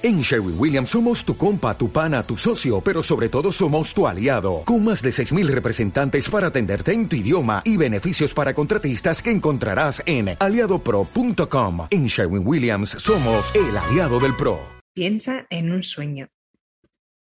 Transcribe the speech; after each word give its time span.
En 0.00 0.20
Sherwin 0.20 0.54
Williams 0.56 0.90
somos 0.90 1.24
tu 1.24 1.36
compa, 1.36 1.76
tu 1.76 1.90
pana, 1.90 2.22
tu 2.22 2.36
socio, 2.36 2.80
pero 2.80 3.02
sobre 3.02 3.28
todo 3.28 3.50
somos 3.50 3.92
tu 3.92 4.06
aliado, 4.06 4.62
con 4.64 4.84
más 4.84 5.02
de 5.02 5.10
6.000 5.10 5.48
representantes 5.48 6.30
para 6.30 6.46
atenderte 6.46 6.92
en 6.92 7.08
tu 7.08 7.16
idioma 7.16 7.62
y 7.64 7.76
beneficios 7.76 8.32
para 8.32 8.54
contratistas 8.54 9.20
que 9.20 9.32
encontrarás 9.32 10.00
en 10.06 10.36
aliadopro.com. 10.38 11.88
En 11.90 12.06
Sherwin 12.06 12.46
Williams 12.46 12.90
somos 12.90 13.52
el 13.56 13.76
aliado 13.76 14.20
del 14.20 14.36
PRO. 14.36 14.60
Piensa 14.94 15.48
en 15.50 15.72
un 15.72 15.82
sueño, 15.82 16.28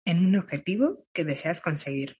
en 0.03 0.25
un 0.25 0.35
objetivo 0.35 1.05
que 1.13 1.23
deseas 1.23 1.61
conseguir. 1.61 2.17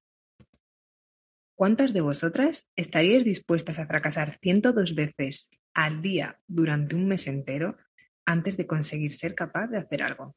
¿Cuántas 1.54 1.92
de 1.92 2.00
vosotras 2.00 2.70
estaríais 2.78 3.26
dispuestas 3.26 3.78
a 3.78 3.88
fracasar 3.88 4.40
102 4.42 4.96
veces 4.96 5.50
al 5.74 6.02
día 6.02 6.40
durante 6.48 6.96
un 6.96 7.10
mes 7.10 7.28
entero 7.28 7.76
antes 8.30 8.58
de 8.58 8.68
conseguir 8.68 9.14
ser 9.16 9.34
capaz 9.34 9.70
de 9.70 9.80
hacer 9.80 10.04
algo. 10.04 10.36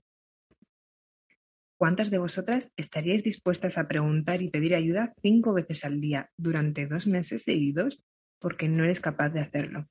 ¿Cuántas 1.77 2.11
de 2.11 2.17
vosotras 2.17 2.73
estaríais 2.75 3.23
dispuestas 3.23 3.77
a 3.77 3.87
preguntar 3.87 4.41
y 4.41 4.49
pedir 4.49 4.75
ayuda 4.75 5.13
cinco 5.21 5.53
veces 5.53 5.85
al 5.85 6.01
día 6.01 6.31
durante 6.39 6.87
dos 6.87 7.07
meses 7.07 7.43
seguidos 7.43 8.03
porque 8.39 8.67
no 8.67 8.85
eres 8.85 9.01
capaz 9.01 9.29
de 9.29 9.41
hacerlo? 9.41 9.91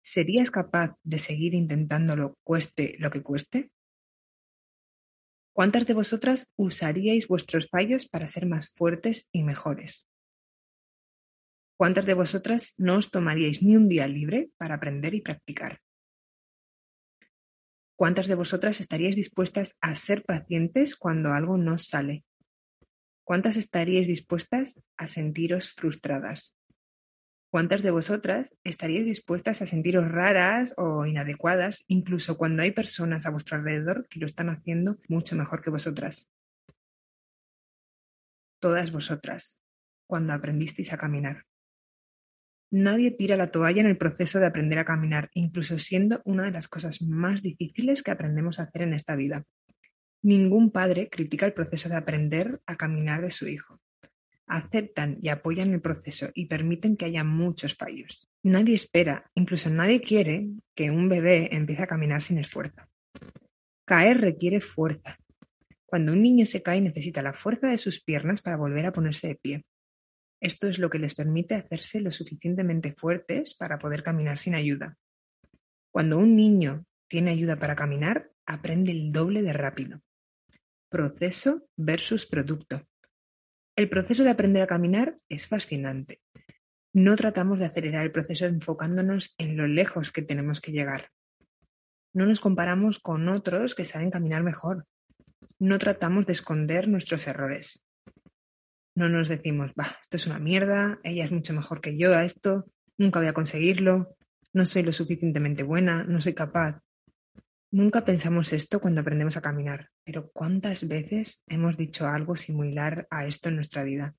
¿Serías 0.00 0.50
capaz 0.50 0.96
de 1.02 1.18
seguir 1.18 1.52
intentándolo 1.52 2.38
cueste 2.44 2.96
lo 2.98 3.10
que 3.10 3.22
cueste? 3.22 3.70
¿Cuántas 5.52 5.86
de 5.86 5.92
vosotras 5.92 6.50
usaríais 6.56 7.28
vuestros 7.28 7.68
fallos 7.68 8.08
para 8.08 8.26
ser 8.26 8.46
más 8.46 8.70
fuertes 8.70 9.28
y 9.32 9.42
mejores? 9.42 10.08
¿Cuántas 11.76 12.06
de 12.06 12.14
vosotras 12.14 12.74
no 12.78 12.96
os 12.96 13.10
tomaríais 13.10 13.62
ni 13.62 13.76
un 13.76 13.86
día 13.86 14.08
libre 14.08 14.50
para 14.56 14.76
aprender 14.76 15.12
y 15.14 15.20
practicar? 15.20 15.82
¿Cuántas 17.96 18.26
de 18.26 18.34
vosotras 18.34 18.80
estaríais 18.80 19.16
dispuestas 19.16 19.76
a 19.80 19.94
ser 19.94 20.24
pacientes 20.24 20.96
cuando 20.96 21.32
algo 21.32 21.58
no 21.58 21.78
sale? 21.78 22.24
¿Cuántas 23.24 23.56
estaríais 23.56 24.06
dispuestas 24.06 24.80
a 24.96 25.06
sentiros 25.06 25.72
frustradas? 25.72 26.56
¿Cuántas 27.50 27.82
de 27.82 27.90
vosotras 27.90 28.54
estaríais 28.64 29.04
dispuestas 29.04 29.60
a 29.60 29.66
sentiros 29.66 30.10
raras 30.10 30.72
o 30.78 31.04
inadecuadas 31.04 31.84
incluso 31.86 32.38
cuando 32.38 32.62
hay 32.62 32.70
personas 32.70 33.26
a 33.26 33.30
vuestro 33.30 33.58
alrededor 33.58 34.08
que 34.08 34.20
lo 34.20 34.26
están 34.26 34.48
haciendo 34.48 34.98
mucho 35.06 35.36
mejor 35.36 35.60
que 35.60 35.70
vosotras? 35.70 36.30
Todas 38.58 38.90
vosotras, 38.90 39.60
cuando 40.06 40.32
aprendisteis 40.32 40.92
a 40.94 40.96
caminar. 40.96 41.44
Nadie 42.72 43.10
tira 43.10 43.36
la 43.36 43.50
toalla 43.50 43.82
en 43.82 43.86
el 43.86 43.98
proceso 43.98 44.40
de 44.40 44.46
aprender 44.46 44.78
a 44.78 44.86
caminar, 44.86 45.28
incluso 45.34 45.78
siendo 45.78 46.22
una 46.24 46.44
de 46.44 46.52
las 46.52 46.68
cosas 46.68 47.02
más 47.02 47.42
difíciles 47.42 48.02
que 48.02 48.10
aprendemos 48.10 48.58
a 48.58 48.62
hacer 48.62 48.80
en 48.80 48.94
esta 48.94 49.14
vida. 49.14 49.44
Ningún 50.22 50.70
padre 50.70 51.10
critica 51.10 51.44
el 51.44 51.52
proceso 51.52 51.90
de 51.90 51.96
aprender 51.96 52.62
a 52.64 52.76
caminar 52.76 53.20
de 53.20 53.30
su 53.30 53.46
hijo. 53.46 53.78
Aceptan 54.46 55.18
y 55.20 55.28
apoyan 55.28 55.74
el 55.74 55.82
proceso 55.82 56.30
y 56.32 56.46
permiten 56.46 56.96
que 56.96 57.04
haya 57.04 57.24
muchos 57.24 57.74
fallos. 57.74 58.30
Nadie 58.42 58.74
espera, 58.74 59.30
incluso 59.34 59.68
nadie 59.68 60.00
quiere, 60.00 60.48
que 60.74 60.90
un 60.90 61.10
bebé 61.10 61.54
empiece 61.54 61.82
a 61.82 61.86
caminar 61.86 62.22
sin 62.22 62.38
esfuerzo. 62.38 62.80
Caer 63.84 64.18
requiere 64.18 64.62
fuerza. 64.62 65.18
Cuando 65.84 66.12
un 66.12 66.22
niño 66.22 66.46
se 66.46 66.62
cae 66.62 66.80
necesita 66.80 67.20
la 67.20 67.34
fuerza 67.34 67.68
de 67.68 67.76
sus 67.76 68.02
piernas 68.02 68.40
para 68.40 68.56
volver 68.56 68.86
a 68.86 68.92
ponerse 68.92 69.28
de 69.28 69.34
pie. 69.34 69.64
Esto 70.42 70.66
es 70.66 70.80
lo 70.80 70.90
que 70.90 70.98
les 70.98 71.14
permite 71.14 71.54
hacerse 71.54 72.00
lo 72.00 72.10
suficientemente 72.10 72.92
fuertes 72.92 73.54
para 73.54 73.78
poder 73.78 74.02
caminar 74.02 74.38
sin 74.38 74.56
ayuda. 74.56 74.98
Cuando 75.92 76.18
un 76.18 76.34
niño 76.34 76.84
tiene 77.08 77.30
ayuda 77.30 77.60
para 77.60 77.76
caminar, 77.76 78.32
aprende 78.44 78.90
el 78.90 79.12
doble 79.12 79.42
de 79.42 79.52
rápido. 79.52 80.02
Proceso 80.88 81.68
versus 81.76 82.26
producto. 82.26 82.88
El 83.76 83.88
proceso 83.88 84.24
de 84.24 84.30
aprender 84.30 84.62
a 84.62 84.66
caminar 84.66 85.14
es 85.28 85.46
fascinante. 85.46 86.20
No 86.92 87.14
tratamos 87.14 87.60
de 87.60 87.66
acelerar 87.66 88.04
el 88.04 88.10
proceso 88.10 88.46
enfocándonos 88.46 89.36
en 89.38 89.56
lo 89.56 89.68
lejos 89.68 90.10
que 90.10 90.22
tenemos 90.22 90.60
que 90.60 90.72
llegar. 90.72 91.12
No 92.12 92.26
nos 92.26 92.40
comparamos 92.40 92.98
con 92.98 93.28
otros 93.28 93.76
que 93.76 93.84
saben 93.84 94.10
caminar 94.10 94.42
mejor. 94.42 94.88
No 95.60 95.78
tratamos 95.78 96.26
de 96.26 96.32
esconder 96.32 96.88
nuestros 96.88 97.28
errores. 97.28 97.84
No 98.94 99.08
nos 99.08 99.28
decimos, 99.28 99.70
esto 99.70 100.16
es 100.16 100.26
una 100.26 100.38
mierda, 100.38 101.00
ella 101.02 101.24
es 101.24 101.32
mucho 101.32 101.54
mejor 101.54 101.80
que 101.80 101.96
yo 101.96 102.14
a 102.14 102.24
esto, 102.24 102.66
nunca 102.98 103.20
voy 103.20 103.28
a 103.28 103.32
conseguirlo, 103.32 104.16
no 104.52 104.66
soy 104.66 104.82
lo 104.82 104.92
suficientemente 104.92 105.62
buena, 105.62 106.04
no 106.04 106.20
soy 106.20 106.34
capaz. 106.34 106.82
Nunca 107.70 108.04
pensamos 108.04 108.52
esto 108.52 108.80
cuando 108.80 109.00
aprendemos 109.00 109.38
a 109.38 109.40
caminar, 109.40 109.88
pero 110.04 110.30
¿cuántas 110.30 110.86
veces 110.86 111.42
hemos 111.46 111.78
dicho 111.78 112.06
algo 112.06 112.36
similar 112.36 113.06
a 113.10 113.24
esto 113.26 113.48
en 113.48 113.54
nuestra 113.54 113.82
vida? 113.82 114.14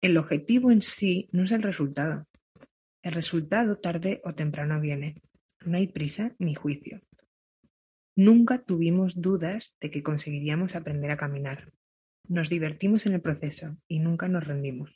El 0.00 0.16
objetivo 0.16 0.70
en 0.70 0.80
sí 0.80 1.28
no 1.30 1.44
es 1.44 1.52
el 1.52 1.62
resultado. 1.62 2.26
El 3.02 3.12
resultado 3.12 3.76
tarde 3.76 4.22
o 4.24 4.34
temprano 4.34 4.80
viene. 4.80 5.20
No 5.66 5.76
hay 5.76 5.88
prisa 5.88 6.34
ni 6.38 6.54
juicio. 6.54 7.02
Nunca 8.16 8.62
tuvimos 8.62 9.20
dudas 9.20 9.76
de 9.78 9.90
que 9.90 10.02
conseguiríamos 10.02 10.74
aprender 10.74 11.10
a 11.10 11.18
caminar. 11.18 11.70
Nos 12.30 12.48
divertimos 12.48 13.06
en 13.06 13.14
el 13.14 13.20
proceso 13.20 13.76
y 13.88 13.98
nunca 13.98 14.28
nos 14.28 14.44
rendimos. 14.44 14.94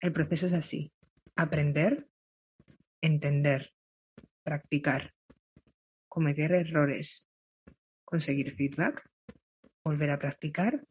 El 0.00 0.12
proceso 0.12 0.48
es 0.48 0.52
así. 0.52 0.92
Aprender, 1.34 2.08
entender, 3.00 3.72
practicar, 4.42 5.14
cometer 6.08 6.52
errores, 6.52 7.26
conseguir 8.04 8.54
feedback, 8.54 9.02
volver 9.82 10.10
a 10.10 10.18
practicar, 10.18 10.86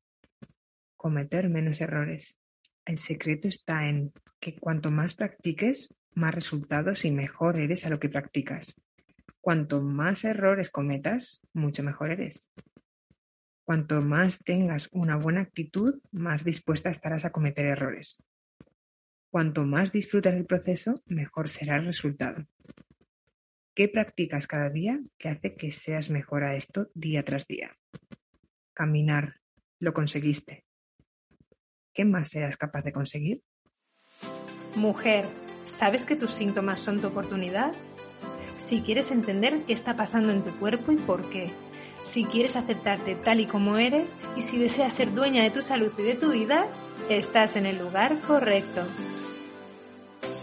cometer 0.97 1.47
menos 1.47 1.79
errores. 1.79 2.35
El 2.83 2.97
secreto 2.97 3.47
está 3.47 3.87
en 3.87 4.11
que 4.39 4.55
cuanto 4.57 4.89
más 4.89 5.13
practiques, 5.13 5.93
más 6.15 6.33
resultados 6.33 7.05
y 7.05 7.11
mejor 7.11 7.59
eres 7.59 7.85
a 7.85 7.91
lo 7.91 7.99
que 7.99 8.09
practicas. 8.09 8.81
Cuanto 9.41 9.79
más 9.79 10.23
errores 10.25 10.71
cometas, 10.71 11.39
mucho 11.53 11.83
mejor 11.83 12.13
eres. 12.13 12.49
Cuanto 13.69 14.01
más 14.01 14.39
tengas 14.39 14.89
una 14.91 15.15
buena 15.15 15.41
actitud, 15.41 16.01
más 16.11 16.43
dispuesta 16.43 16.89
estarás 16.89 17.23
a 17.23 17.31
cometer 17.31 17.67
errores. 17.67 18.17
Cuanto 19.29 19.63
más 19.63 19.91
disfrutas 19.91 20.33
del 20.33 20.47
proceso, 20.47 21.03
mejor 21.05 21.49
será 21.49 21.77
el 21.77 21.85
resultado. 21.85 22.47
¿Qué 23.75 23.87
practicas 23.87 24.47
cada 24.47 24.71
día 24.71 24.99
que 25.19 25.29
hace 25.29 25.55
que 25.55 25.71
seas 25.71 26.09
mejor 26.09 26.45
a 26.45 26.55
esto 26.55 26.89
día 26.95 27.23
tras 27.23 27.45
día? 27.45 27.77
Caminar. 28.73 29.35
Lo 29.77 29.93
conseguiste. 29.93 30.65
¿Qué 31.93 32.05
más 32.05 32.29
serás 32.29 32.57
capaz 32.57 32.81
de 32.81 32.91
conseguir? 32.91 33.43
Mujer, 34.73 35.25
¿sabes 35.63 36.07
que 36.07 36.15
tus 36.15 36.31
síntomas 36.31 36.81
son 36.81 37.01
tu 37.01 37.09
oportunidad? 37.09 37.75
Si 38.57 38.81
quieres 38.81 39.11
entender 39.11 39.61
qué 39.67 39.73
está 39.73 39.95
pasando 39.95 40.33
en 40.33 40.43
tu 40.43 40.49
cuerpo 40.57 40.91
y 40.91 40.97
por 40.97 41.29
qué, 41.29 41.53
si 42.09 42.25
quieres 42.25 42.55
aceptarte 42.55 43.15
tal 43.15 43.39
y 43.39 43.45
como 43.45 43.77
eres 43.77 44.15
y 44.35 44.41
si 44.41 44.57
deseas 44.57 44.93
ser 44.93 45.13
dueña 45.13 45.43
de 45.43 45.51
tu 45.51 45.61
salud 45.61 45.91
y 45.97 46.03
de 46.03 46.15
tu 46.15 46.31
vida, 46.31 46.67
estás 47.07 47.55
en 47.55 47.65
el 47.65 47.77
lugar 47.77 48.19
correcto. 48.21 48.81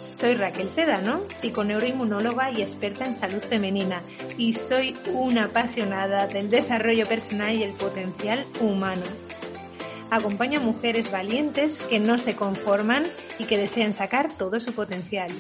Soy 0.09 0.35
Raquel 0.35 0.71
Sedano, 0.71 1.25
psiconeuroinmunóloga 1.29 2.53
y 2.53 2.63
experta 2.63 3.05
en 3.05 3.17
salud 3.17 3.41
femenina, 3.41 4.03
y 4.39 4.53
soy 4.53 4.97
una 5.13 5.47
apasionada 5.47 6.27
del 6.29 6.49
desarrollo 6.49 7.07
personal 7.07 7.55
y 7.57 7.65
el 7.65 7.73
potencial 7.73 8.47
humano. 8.61 9.03
Acompaño 10.11 10.61
a 10.61 10.63
mujeres 10.63 11.11
valientes 11.11 11.83
que 11.83 11.99
no 11.99 12.19
se 12.19 12.37
conforman 12.37 13.05
y 13.41 13.45
que 13.45 13.59
desean 13.59 13.93
sacar 13.93 14.33
todo 14.33 14.61
su 14.61 14.73
potencial. 14.73 15.31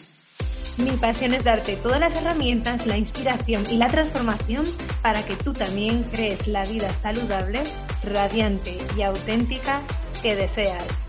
Mi 0.78 0.90
pasión 0.98 1.32
es 1.32 1.42
darte 1.42 1.76
todas 1.76 1.98
las 1.98 2.14
herramientas, 2.16 2.86
la 2.86 2.98
inspiración 2.98 3.64
y 3.70 3.78
la 3.78 3.88
transformación 3.88 4.66
para 5.00 5.24
que 5.24 5.34
tú 5.34 5.54
también 5.54 6.02
crees 6.04 6.48
la 6.48 6.66
vida 6.66 6.92
saludable, 6.92 7.62
radiante 8.02 8.76
y 8.94 9.00
auténtica 9.00 9.82
que 10.20 10.36
deseas. 10.36 11.06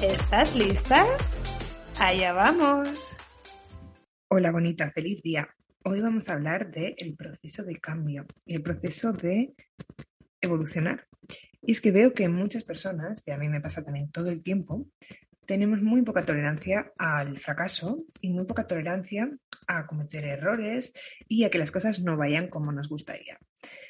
¿Estás 0.00 0.54
lista? 0.54 1.04
Allá 1.98 2.32
vamos. 2.32 3.16
Hola 4.28 4.52
bonita, 4.52 4.92
feliz 4.92 5.20
día. 5.22 5.48
Hoy 5.82 6.00
vamos 6.00 6.28
a 6.28 6.34
hablar 6.34 6.70
del 6.70 7.16
proceso 7.16 7.64
de 7.64 7.74
cambio 7.80 8.24
y 8.44 8.54
el 8.54 8.62
proceso 8.62 9.12
de 9.14 9.52
evolucionar. 10.40 11.08
Y 11.60 11.72
es 11.72 11.80
que 11.80 11.90
veo 11.90 12.12
que 12.12 12.28
muchas 12.28 12.62
personas, 12.62 13.24
y 13.26 13.32
a 13.32 13.36
mí 13.36 13.48
me 13.48 13.60
pasa 13.60 13.82
también 13.82 14.12
todo 14.12 14.30
el 14.30 14.44
tiempo, 14.44 14.86
tenemos 15.46 15.82
muy 15.82 16.02
poca 16.02 16.24
tolerancia 16.24 16.92
al 16.98 17.38
fracaso 17.38 18.04
y 18.20 18.30
muy 18.30 18.46
poca 18.46 18.66
tolerancia 18.66 19.30
a 19.66 19.86
cometer 19.86 20.24
errores 20.24 20.92
y 21.28 21.44
a 21.44 21.50
que 21.50 21.58
las 21.58 21.72
cosas 21.72 22.00
no 22.00 22.16
vayan 22.16 22.48
como 22.48 22.72
nos 22.72 22.88
gustaría. 22.88 23.38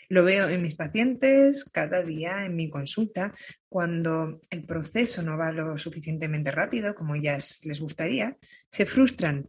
Lo 0.08 0.24
veo 0.24 0.48
en 0.48 0.62
mis 0.62 0.76
pacientes 0.76 1.64
cada 1.64 2.02
día 2.02 2.44
en 2.44 2.54
mi 2.56 2.70
consulta, 2.70 3.34
cuando 3.68 4.40
el 4.50 4.64
proceso 4.64 5.22
no 5.22 5.36
va 5.36 5.52
lo 5.52 5.76
suficientemente 5.78 6.50
rápido 6.50 6.94
como 6.94 7.14
ellas 7.14 7.60
les 7.64 7.80
gustaría, 7.80 8.36
se 8.70 8.86
frustran 8.86 9.46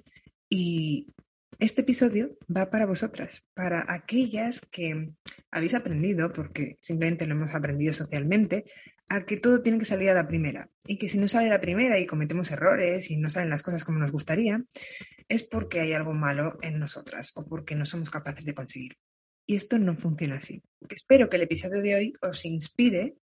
y 0.50 1.08
este 1.60 1.82
episodio 1.82 2.38
va 2.56 2.70
para 2.70 2.86
vosotras, 2.86 3.44
para 3.54 3.86
aquellas 3.88 4.62
que 4.72 5.10
habéis 5.50 5.74
aprendido, 5.74 6.32
porque 6.32 6.78
simplemente 6.82 7.26
lo 7.26 7.36
hemos 7.36 7.54
aprendido 7.54 7.94
socialmente, 7.94 8.66
a 9.10 9.22
que 9.22 9.38
todo 9.38 9.62
tiene 9.62 9.80
que 9.80 9.86
salir 9.86 10.10
a 10.10 10.14
la 10.14 10.28
primera. 10.28 10.70
Y 10.86 10.98
que 10.98 11.10
si 11.10 11.18
no 11.18 11.28
sale 11.28 11.48
a 11.48 11.54
la 11.54 11.62
primera 11.62 12.00
y 12.00 12.06
cometemos 12.06 12.52
errores 12.52 13.10
y 13.10 13.18
no 13.18 13.30
salen 13.30 13.50
las 13.50 13.64
cosas 13.64 13.84
como 13.84 14.00
nos 14.00 14.12
gustaría, 14.12 14.64
es 15.30 15.44
porque 15.44 15.80
hay 15.80 15.94
algo 15.94 16.14
malo 16.14 16.58
en 16.62 16.80
nosotras 16.80 17.32
o 17.36 17.46
porque 17.46 17.76
no 17.76 17.86
somos 17.86 18.10
capaces 18.10 18.46
de 18.46 18.54
conseguir. 18.54 18.98
Y 19.46 19.56
esto 19.56 19.80
no 19.80 19.96
funciona 19.96 20.38
así. 20.38 20.62
Espero 20.90 21.30
que 21.30 21.38
el 21.38 21.44
episodio 21.44 21.82
de 21.82 21.96
hoy 21.96 22.14
os 22.22 22.44
inspire 22.46 23.16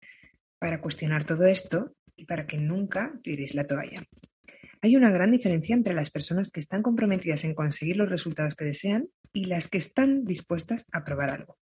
para 0.57 0.79
cuestionar 0.79 1.25
todo 1.25 1.45
esto 1.45 1.95
y 2.15 2.25
para 2.25 2.47
que 2.47 2.57
nunca 2.57 3.19
tiréis 3.21 3.53
la 3.53 3.65
toalla. 3.65 4.03
Hay 4.81 4.95
una 4.95 5.11
gran 5.11 5.31
diferencia 5.31 5.75
entre 5.75 5.93
las 5.93 6.09
personas 6.09 6.51
que 6.51 6.59
están 6.59 6.81
comprometidas 6.81 7.43
en 7.43 7.55
conseguir 7.55 7.97
los 7.97 8.09
resultados 8.09 8.55
que 8.55 8.65
desean 8.65 9.09
y 9.33 9.45
las 9.45 9.69
que 9.69 9.77
están 9.77 10.23
dispuestas 10.25 10.85
a 10.91 11.03
probar 11.03 11.29
algo. 11.29 11.57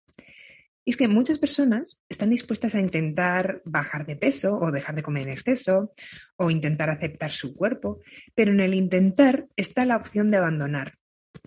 Y 0.83 0.91
es 0.91 0.97
que 0.97 1.07
muchas 1.07 1.37
personas 1.37 2.01
están 2.09 2.31
dispuestas 2.31 2.73
a 2.73 2.79
intentar 2.79 3.61
bajar 3.65 4.05
de 4.05 4.15
peso 4.15 4.57
o 4.57 4.71
dejar 4.71 4.95
de 4.95 5.03
comer 5.03 5.27
en 5.27 5.33
exceso 5.33 5.91
o 6.37 6.49
intentar 6.49 6.89
aceptar 6.89 7.31
su 7.31 7.53
cuerpo, 7.55 7.99
pero 8.33 8.51
en 8.51 8.59
el 8.61 8.73
intentar 8.73 9.47
está 9.55 9.85
la 9.85 9.97
opción 9.97 10.31
de 10.31 10.37
abandonar. 10.37 10.97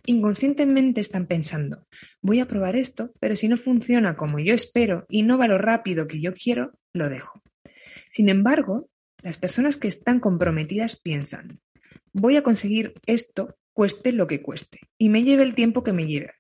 Inconscientemente 0.07 1.01
están 1.01 1.27
pensando, 1.27 1.87
voy 2.21 2.41
a 2.41 2.47
probar 2.47 2.77
esto, 2.77 3.13
pero 3.21 3.37
si 3.37 3.49
no 3.49 3.57
funciona 3.57 4.17
como 4.17 4.39
yo 4.39 4.55
espero 4.55 5.07
y 5.09 5.23
no 5.23 5.39
va 5.39 5.49
lo 5.49 5.59
rápido 5.59 6.07
que 6.07 6.21
yo 6.21 6.33
quiero, 6.35 6.73
lo 6.93 7.09
dejo. 7.09 7.43
Sin 8.11 8.29
embargo, 8.29 8.89
las 9.23 9.39
personas 9.39 9.77
que 9.77 9.89
están 9.89 10.21
comprometidas 10.21 11.01
piensan, 11.01 11.61
voy 12.13 12.37
a 12.37 12.43
conseguir 12.43 12.95
esto 13.07 13.57
cueste 13.73 14.13
lo 14.13 14.27
que 14.27 14.43
cueste 14.43 14.81
y 14.99 15.09
me 15.09 15.25
lleve 15.25 15.43
el 15.43 15.55
tiempo 15.55 15.83
que 15.83 15.93
me 15.93 16.07
lleve, 16.07 16.33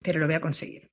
pero 0.00 0.20
lo 0.20 0.26
voy 0.26 0.36
a 0.36 0.40
conseguir. 0.40 0.88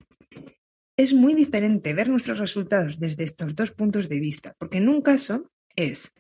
Es 0.98 1.14
muy 1.14 1.34
diferente 1.34 1.94
ver 1.94 2.10
nuestros 2.10 2.40
resultados 2.40 3.00
desde 3.00 3.24
estos 3.24 3.56
dos 3.56 3.72
puntos 3.72 4.08
de 4.10 4.20
vista, 4.20 4.56
porque 4.58 4.78
en 4.78 4.90
un 4.90 5.02
caso 5.02 5.52
es, 5.76 6.12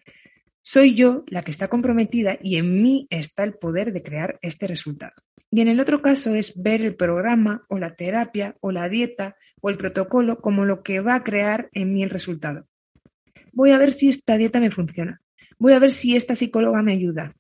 soy 0.62 0.96
yo 0.96 1.24
la 1.28 1.44
que 1.44 1.52
está 1.52 1.68
comprometida 1.68 2.38
y 2.42 2.58
en 2.58 2.82
mí 2.82 3.08
está 3.10 3.44
el 3.44 3.54
poder 3.54 3.94
de 3.94 4.04
crear 4.04 4.38
este 4.42 4.68
resultado. 4.68 5.14
Y 5.50 5.62
en 5.62 5.70
el 5.70 5.80
otro 5.80 6.02
caso 6.02 6.36
es 6.36 6.62
ver 6.62 6.82
el 6.82 6.96
programa 6.96 7.66
o 7.70 7.78
la 7.78 7.96
terapia 7.96 8.58
o 8.60 8.72
la 8.72 8.90
dieta 8.90 9.38
o 9.62 9.70
el 9.70 9.78
protocolo 9.78 10.40
como 10.42 10.66
lo 10.66 10.84
que 10.84 11.00
va 11.00 11.16
a 11.16 11.24
crear 11.24 11.70
en 11.72 11.94
mí 11.94 12.04
el 12.04 12.10
resultado 12.10 12.68
voy 13.56 13.72
a 13.72 13.80
ver 13.80 13.92
si 13.94 14.10
esta 14.10 14.38
dieta 14.38 14.60
me 14.60 14.70
funciona, 14.70 15.22
voy 15.58 15.74
a 15.74 15.80
ver 15.80 15.92
si 15.92 16.16
esta 16.16 16.36
psicóloga 16.36 16.84
me 16.84 16.94
ayuda, 16.94 17.34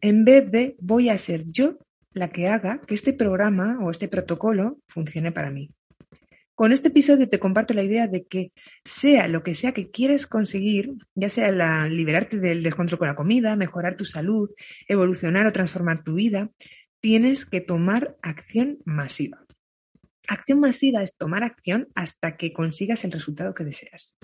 en 0.00 0.24
vez 0.24 0.50
de 0.50 0.74
voy 0.80 1.10
a 1.10 1.18
ser 1.18 1.44
yo 1.46 1.78
la 2.12 2.30
que 2.30 2.48
haga 2.48 2.80
que 2.80 2.94
este 2.94 3.12
programa 3.12 3.78
o 3.82 3.90
este 3.90 4.08
protocolo 4.08 4.78
funcione 4.88 5.32
para 5.32 5.50
mí. 5.50 5.70
Con 6.54 6.72
este 6.72 6.88
episodio 6.88 7.28
te 7.28 7.40
comparto 7.40 7.74
la 7.74 7.82
idea 7.82 8.06
de 8.06 8.26
que 8.26 8.52
sea 8.84 9.26
lo 9.26 9.42
que 9.42 9.56
sea 9.56 9.72
que 9.72 9.90
quieres 9.90 10.28
conseguir, 10.28 10.92
ya 11.16 11.28
sea 11.28 11.88
liberarte 11.88 12.38
del 12.38 12.62
descontrol 12.62 12.98
con 13.00 13.08
la 13.08 13.16
comida, 13.16 13.56
mejorar 13.56 13.96
tu 13.96 14.04
salud, 14.04 14.48
evolucionar 14.86 15.46
o 15.46 15.52
transformar 15.52 16.04
tu 16.04 16.14
vida, 16.14 16.50
tienes 17.00 17.44
que 17.44 17.60
tomar 17.60 18.16
acción 18.22 18.78
masiva. 18.84 19.44
Acción 20.28 20.60
masiva 20.60 21.02
es 21.02 21.16
tomar 21.16 21.42
acción 21.42 21.88
hasta 21.96 22.36
que 22.36 22.52
consigas 22.52 23.04
el 23.04 23.10
resultado 23.10 23.52
que 23.52 23.64
deseas. 23.64 24.14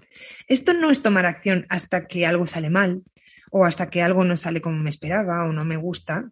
Esto 0.46 0.72
no 0.72 0.90
es 0.90 1.02
tomar 1.02 1.26
acción 1.26 1.66
hasta 1.68 2.06
que 2.06 2.26
algo 2.26 2.46
sale 2.46 2.70
mal, 2.70 3.02
o 3.50 3.64
hasta 3.64 3.90
que 3.90 4.02
algo 4.02 4.24
no 4.24 4.36
sale 4.36 4.60
como 4.60 4.78
me 4.78 4.90
esperaba, 4.90 5.44
o 5.44 5.52
no 5.52 5.64
me 5.64 5.76
gusta, 5.76 6.30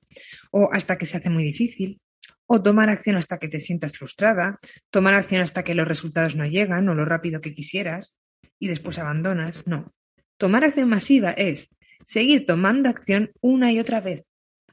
o 0.53 0.71
hasta 0.73 0.97
que 0.97 1.07
se 1.07 1.17
hace 1.17 1.29
muy 1.29 1.43
difícil, 1.43 2.01
o 2.51 2.63
tomar 2.63 2.89
acción 2.89 3.17
hasta 3.17 3.39
que 3.39 3.49
te 3.49 3.61
sientas 3.61 3.93
frustrada, 3.93 4.59
tomar 4.91 5.15
acción 5.15 5.43
hasta 5.43 5.63
que 5.63 5.75
los 5.75 5.87
resultados 5.87 6.35
no 6.35 6.47
llegan 6.47 6.89
o 6.89 6.95
lo 6.95 7.05
rápido 7.05 7.43
que 7.43 7.55
quisieras, 7.55 8.17
y 8.59 8.69
después 8.69 8.99
abandonas. 8.99 9.63
No. 9.67 9.93
Tomar 10.39 10.65
acción 10.65 10.89
masiva 10.89 11.31
es 11.33 11.69
seguir 12.07 12.47
tomando 12.47 12.89
acción 12.89 13.33
una 13.41 13.71
y 13.71 13.79
otra 13.79 14.01
vez, 14.01 14.25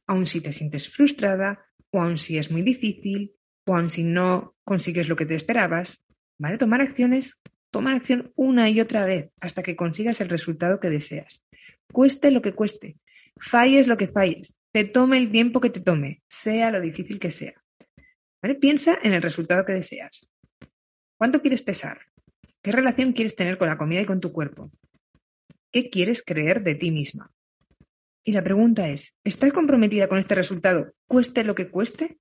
aun 0.07 0.25
si 0.25 0.39
te 0.39 0.53
sientes 0.53 0.89
frustrada, 0.89 1.65
o 1.91 2.01
aun 2.01 2.17
si 2.17 2.37
es 2.37 2.49
muy 2.49 2.61
difícil, 2.61 3.35
o 3.65 3.87
si 3.89 4.03
no 4.03 4.55
consigues 4.63 5.09
lo 5.09 5.17
que 5.17 5.25
te 5.25 5.35
esperabas, 5.35 6.03
¿vale? 6.37 6.57
Tomar 6.57 6.81
acciones, 6.81 7.41
tomar 7.71 7.95
acción 7.95 8.31
una 8.35 8.69
y 8.69 8.79
otra 8.79 9.05
vez 9.05 9.31
hasta 9.41 9.63
que 9.63 9.75
consigas 9.75 10.21
el 10.21 10.29
resultado 10.29 10.79
que 10.79 10.89
deseas. 10.89 11.43
Cueste 11.91 12.31
lo 12.31 12.41
que 12.41 12.53
cueste, 12.53 12.97
falles 13.37 13.87
lo 13.87 13.97
que 13.97 14.07
falles, 14.07 14.55
te 14.71 14.85
tome 14.85 15.17
el 15.17 15.29
tiempo 15.29 15.59
que 15.59 15.69
te 15.69 15.81
tome, 15.81 16.21
sea 16.29 16.71
lo 16.71 16.79
difícil 16.79 17.19
que 17.19 17.31
sea. 17.31 17.64
Piensa 18.59 18.97
en 19.01 19.13
el 19.13 19.21
resultado 19.21 19.65
que 19.65 19.73
deseas. 19.73 20.27
¿Cuánto 21.17 21.41
quieres 21.41 21.61
pesar? 21.61 21.99
¿Qué 22.61 22.71
relación 22.71 23.13
quieres 23.13 23.35
tener 23.35 23.57
con 23.57 23.67
la 23.67 23.77
comida 23.77 24.01
y 24.01 24.05
con 24.05 24.19
tu 24.19 24.31
cuerpo? 24.31 24.71
¿Qué 25.71 25.89
quieres 25.89 26.23
creer 26.23 26.63
de 26.63 26.75
ti 26.75 26.91
misma? 26.91 27.31
Y 28.23 28.31
la 28.31 28.43
pregunta 28.43 28.87
es, 28.89 29.15
¿estás 29.23 29.53
comprometida 29.53 30.07
con 30.07 30.17
este 30.17 30.35
resultado, 30.35 30.93
cueste 31.07 31.43
lo 31.43 31.53
que 31.53 31.69
cueste? 31.69 32.17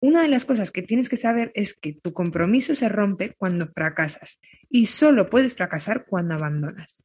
Una 0.00 0.20
de 0.20 0.28
las 0.28 0.44
cosas 0.44 0.70
que 0.70 0.82
tienes 0.82 1.08
que 1.08 1.16
saber 1.16 1.50
es 1.54 1.72
que 1.72 1.94
tu 1.94 2.12
compromiso 2.12 2.74
se 2.74 2.90
rompe 2.90 3.34
cuando 3.38 3.66
fracasas 3.68 4.38
y 4.68 4.86
solo 4.86 5.30
puedes 5.30 5.54
fracasar 5.54 6.04
cuando 6.04 6.34
abandonas. 6.34 7.02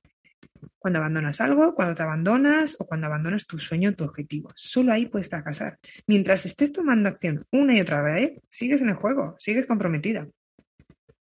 Cuando 0.77 0.99
abandonas 0.99 1.41
algo, 1.41 1.75
cuando 1.75 1.95
te 1.95 2.03
abandonas 2.03 2.75
o 2.79 2.85
cuando 2.85 3.07
abandonas 3.07 3.45
tu 3.45 3.59
sueño 3.59 3.95
tu 3.95 4.03
objetivo. 4.03 4.51
Solo 4.55 4.93
ahí 4.93 5.05
puedes 5.07 5.29
fracasar. 5.29 5.79
Mientras 6.07 6.45
estés 6.45 6.71
tomando 6.71 7.09
acción 7.09 7.45
una 7.51 7.77
y 7.77 7.81
otra 7.81 8.01
vez, 8.01 8.33
sigues 8.49 8.81
en 8.81 8.89
el 8.89 8.95
juego, 8.95 9.35
sigues 9.39 9.65
comprometida. 9.65 10.27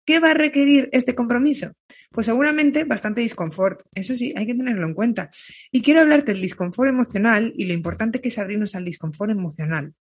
¿Qué 0.06 0.20
va 0.20 0.32
a 0.32 0.34
requerir 0.36 0.90
este 0.92 1.16
compromiso? 1.16 1.72
Pues 2.12 2.28
seguramente 2.28 2.84
bastante 2.84 3.22
disconfort. 3.22 3.82
Eso 3.96 4.14
sí, 4.14 4.34
hay 4.38 4.46
que 4.46 4.54
tenerlo 4.54 4.88
en 4.88 4.94
cuenta. 4.94 5.32
Y 5.72 5.82
quiero 5.82 6.02
hablarte 6.02 6.34
del 6.34 6.44
disconfort 6.44 6.90
emocional 6.90 7.54
y 7.58 7.66
lo 7.66 7.74
importante 7.74 8.22
que 8.22 8.30
es 8.30 8.38
abrirnos 8.38 8.76
al 8.76 8.86
disconfort 8.86 9.32
emocional. 9.32 9.96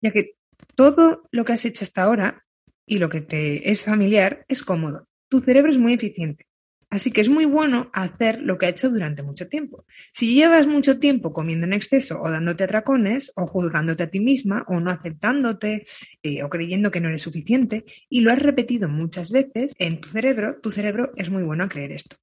Ya 0.00 0.12
que 0.12 0.36
todo 0.76 1.28
lo 1.32 1.44
que 1.44 1.54
has 1.54 1.64
hecho 1.64 1.84
hasta 1.84 2.04
ahora 2.04 2.44
y 2.86 2.98
lo 2.98 3.08
que 3.08 3.20
te 3.20 3.72
es 3.72 3.84
familiar 3.84 4.44
es 4.48 4.62
cómodo. 4.62 5.08
Tu 5.28 5.40
cerebro 5.40 5.72
es 5.72 5.78
muy 5.78 5.94
eficiente. 5.94 6.46
Así 6.92 7.10
que 7.10 7.22
es 7.22 7.30
muy 7.30 7.46
bueno 7.46 7.88
hacer 7.94 8.42
lo 8.42 8.58
que 8.58 8.66
ha 8.66 8.68
hecho 8.68 8.90
durante 8.90 9.22
mucho 9.22 9.48
tiempo. 9.48 9.86
Si 10.12 10.34
llevas 10.34 10.66
mucho 10.66 10.98
tiempo 10.98 11.32
comiendo 11.32 11.66
en 11.66 11.72
exceso 11.72 12.20
o 12.20 12.30
dándote 12.30 12.64
atracones 12.64 13.32
o 13.34 13.46
juzgándote 13.46 14.02
a 14.02 14.10
ti 14.10 14.20
misma 14.20 14.66
o 14.68 14.78
no 14.78 14.90
aceptándote 14.90 15.86
eh, 16.22 16.42
o 16.42 16.50
creyendo 16.50 16.90
que 16.90 17.00
no 17.00 17.08
eres 17.08 17.22
suficiente 17.22 17.86
y 18.10 18.20
lo 18.20 18.30
has 18.30 18.38
repetido 18.38 18.90
muchas 18.90 19.30
veces 19.30 19.72
en 19.78 20.02
tu 20.02 20.10
cerebro, 20.10 20.60
tu 20.60 20.70
cerebro 20.70 21.12
es 21.16 21.30
muy 21.30 21.42
bueno 21.42 21.64
a 21.64 21.70
creer 21.70 21.92
esto. 21.92 22.16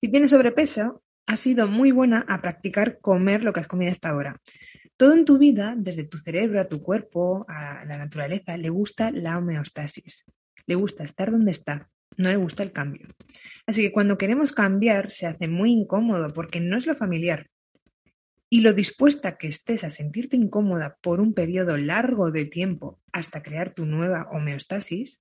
Si 0.00 0.10
tienes 0.10 0.30
sobrepeso, 0.30 1.04
has 1.28 1.38
sido 1.38 1.68
muy 1.68 1.92
buena 1.92 2.26
a 2.28 2.42
practicar 2.42 2.98
comer 2.98 3.44
lo 3.44 3.52
que 3.52 3.60
has 3.60 3.68
comido 3.68 3.92
hasta 3.92 4.08
ahora. 4.08 4.40
Todo 4.96 5.14
en 5.14 5.24
tu 5.24 5.38
vida, 5.38 5.76
desde 5.78 6.02
tu 6.02 6.18
cerebro 6.18 6.60
a 6.60 6.68
tu 6.68 6.82
cuerpo, 6.82 7.46
a 7.48 7.84
la 7.84 7.98
naturaleza, 7.98 8.56
le 8.56 8.68
gusta 8.68 9.12
la 9.12 9.38
homeostasis. 9.38 10.24
Le 10.66 10.74
gusta 10.74 11.04
estar 11.04 11.30
donde 11.30 11.52
está, 11.52 11.88
no 12.16 12.28
le 12.30 12.36
gusta 12.36 12.62
el 12.62 12.72
cambio. 12.72 13.08
Así 13.66 13.82
que 13.82 13.92
cuando 13.92 14.18
queremos 14.18 14.52
cambiar 14.52 15.10
se 15.10 15.26
hace 15.26 15.48
muy 15.48 15.72
incómodo 15.72 16.32
porque 16.32 16.60
no 16.60 16.76
es 16.76 16.86
lo 16.86 16.94
familiar. 16.94 17.48
Y 18.50 18.60
lo 18.60 18.74
dispuesta 18.74 19.38
que 19.38 19.48
estés 19.48 19.82
a 19.82 19.90
sentirte 19.90 20.36
incómoda 20.36 20.98
por 21.00 21.20
un 21.20 21.32
periodo 21.32 21.78
largo 21.78 22.30
de 22.30 22.44
tiempo 22.44 23.00
hasta 23.10 23.42
crear 23.42 23.72
tu 23.72 23.86
nueva 23.86 24.28
homeostasis, 24.30 25.20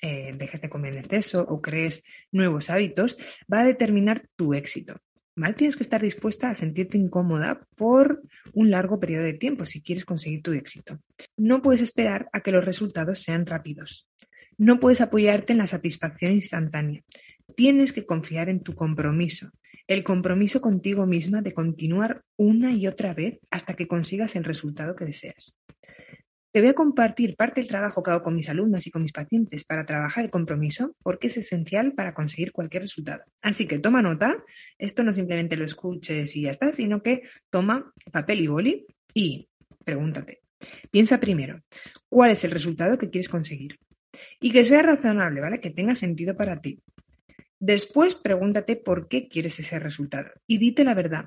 eh, 0.00 0.32
de 0.32 0.68
comer 0.68 0.94
en 0.94 0.98
exceso 0.98 1.42
o 1.42 1.62
crees 1.62 2.02
nuevos 2.32 2.70
hábitos, 2.70 3.16
va 3.52 3.60
a 3.60 3.66
determinar 3.66 4.26
tu 4.34 4.52
éxito. 4.54 4.96
Mal 5.34 5.54
tienes 5.54 5.76
que 5.76 5.82
estar 5.82 6.02
dispuesta 6.02 6.50
a 6.50 6.54
sentirte 6.54 6.98
incómoda 6.98 7.66
por 7.76 8.22
un 8.52 8.70
largo 8.70 9.00
periodo 9.00 9.24
de 9.24 9.34
tiempo 9.34 9.64
si 9.64 9.80
quieres 9.80 10.04
conseguir 10.04 10.42
tu 10.42 10.52
éxito. 10.52 10.98
No 11.36 11.62
puedes 11.62 11.80
esperar 11.80 12.28
a 12.32 12.40
que 12.40 12.52
los 12.52 12.64
resultados 12.64 13.20
sean 13.20 13.46
rápidos. 13.46 14.08
No 14.62 14.78
puedes 14.78 15.00
apoyarte 15.00 15.52
en 15.52 15.58
la 15.58 15.66
satisfacción 15.66 16.34
instantánea. 16.34 17.02
Tienes 17.56 17.92
que 17.92 18.06
confiar 18.06 18.48
en 18.48 18.60
tu 18.60 18.76
compromiso, 18.76 19.50
el 19.88 20.04
compromiso 20.04 20.60
contigo 20.60 21.04
misma 21.04 21.42
de 21.42 21.50
continuar 21.50 22.22
una 22.36 22.72
y 22.72 22.86
otra 22.86 23.12
vez 23.12 23.40
hasta 23.50 23.74
que 23.74 23.88
consigas 23.88 24.36
el 24.36 24.44
resultado 24.44 24.94
que 24.94 25.04
deseas. 25.04 25.56
Te 26.52 26.60
voy 26.60 26.68
a 26.70 26.74
compartir 26.74 27.34
parte 27.34 27.60
del 27.60 27.66
trabajo 27.66 28.04
que 28.04 28.12
hago 28.12 28.22
con 28.22 28.36
mis 28.36 28.48
alumnas 28.48 28.86
y 28.86 28.92
con 28.92 29.02
mis 29.02 29.10
pacientes 29.10 29.64
para 29.64 29.84
trabajar 29.84 30.26
el 30.26 30.30
compromiso 30.30 30.94
porque 31.02 31.26
es 31.26 31.38
esencial 31.38 31.94
para 31.94 32.14
conseguir 32.14 32.52
cualquier 32.52 32.84
resultado. 32.84 33.24
Así 33.42 33.66
que 33.66 33.80
toma 33.80 34.00
nota, 34.00 34.44
esto 34.78 35.02
no 35.02 35.12
simplemente 35.12 35.56
lo 35.56 35.64
escuches 35.64 36.36
y 36.36 36.42
ya 36.42 36.52
está, 36.52 36.70
sino 36.70 37.02
que 37.02 37.22
toma 37.50 37.92
papel 38.12 38.38
y 38.38 38.46
boli 38.46 38.86
y 39.12 39.48
pregúntate. 39.84 40.38
Piensa 40.92 41.18
primero, 41.18 41.64
¿cuál 42.08 42.30
es 42.30 42.44
el 42.44 42.52
resultado 42.52 42.96
que 42.96 43.10
quieres 43.10 43.28
conseguir? 43.28 43.80
Y 44.40 44.52
que 44.52 44.64
sea 44.64 44.82
razonable, 44.82 45.40
¿vale? 45.40 45.60
Que 45.60 45.70
tenga 45.70 45.94
sentido 45.94 46.36
para 46.36 46.60
ti. 46.60 46.80
Después 47.58 48.16
pregúntate 48.16 48.76
por 48.76 49.08
qué 49.08 49.28
quieres 49.28 49.58
ese 49.60 49.78
resultado 49.78 50.28
y 50.48 50.58
dite 50.58 50.82
la 50.82 50.94
verdad. 50.94 51.26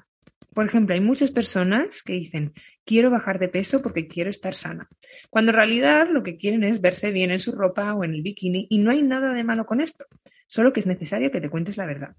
Por 0.53 0.65
ejemplo, 0.65 0.93
hay 0.93 1.01
muchas 1.01 1.31
personas 1.31 2.03
que 2.03 2.13
dicen, 2.13 2.53
quiero 2.85 3.09
bajar 3.09 3.39
de 3.39 3.49
peso 3.49 3.81
porque 3.81 4.07
quiero 4.07 4.29
estar 4.29 4.55
sana. 4.55 4.89
Cuando 5.29 5.51
en 5.51 5.55
realidad 5.55 6.07
lo 6.09 6.23
que 6.23 6.37
quieren 6.37 6.63
es 6.63 6.81
verse 6.81 7.11
bien 7.11 7.31
en 7.31 7.39
su 7.39 7.51
ropa 7.51 7.93
o 7.93 8.03
en 8.03 8.13
el 8.13 8.21
bikini 8.21 8.67
y 8.69 8.79
no 8.79 8.91
hay 8.91 9.01
nada 9.01 9.33
de 9.33 9.43
malo 9.43 9.65
con 9.65 9.81
esto, 9.81 10.05
solo 10.45 10.73
que 10.73 10.79
es 10.79 10.87
necesario 10.87 11.31
que 11.31 11.41
te 11.41 11.49
cuentes 11.49 11.77
la 11.77 11.85
verdad. 11.85 12.15